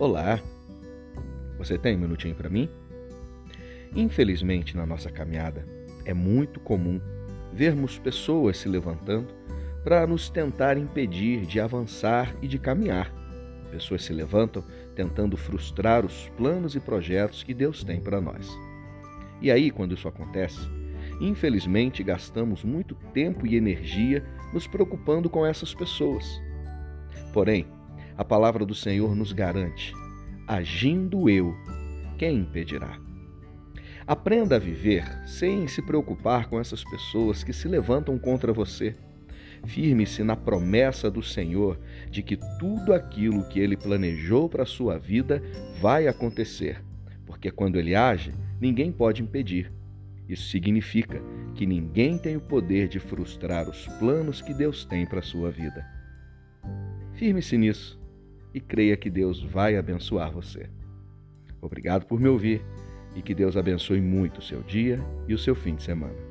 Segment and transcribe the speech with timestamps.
[0.00, 0.40] Olá!
[1.58, 2.70] Você tem um minutinho para mim?
[3.94, 5.62] Infelizmente, na nossa caminhada,
[6.06, 6.98] é muito comum
[7.52, 9.28] vermos pessoas se levantando
[9.84, 13.12] para nos tentar impedir de avançar e de caminhar.
[13.70, 14.64] Pessoas se levantam
[14.96, 18.48] tentando frustrar os planos e projetos que Deus tem para nós.
[19.38, 20.60] E aí, quando isso acontece,
[21.20, 24.24] infelizmente gastamos muito tempo e energia
[24.54, 26.24] nos preocupando com essas pessoas.
[27.34, 27.66] Porém,
[28.16, 29.94] a palavra do Senhor nos garante:
[30.46, 31.54] agindo eu,
[32.18, 32.98] quem impedirá?
[34.06, 38.96] Aprenda a viver sem se preocupar com essas pessoas que se levantam contra você.
[39.66, 41.78] Firme-se na promessa do Senhor
[42.10, 45.42] de que tudo aquilo que ele planejou para a sua vida
[45.80, 46.82] vai acontecer,
[47.24, 49.70] porque quando ele age, ninguém pode impedir.
[50.28, 51.22] Isso significa
[51.54, 55.50] que ninguém tem o poder de frustrar os planos que Deus tem para a sua
[55.50, 55.86] vida.
[57.14, 57.99] Firme-se nisso
[58.54, 60.68] e creia que Deus vai abençoar você.
[61.60, 62.62] Obrigado por me ouvir
[63.14, 66.29] e que Deus abençoe muito o seu dia e o seu fim de semana.